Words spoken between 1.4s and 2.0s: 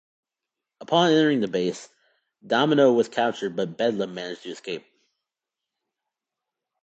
the base,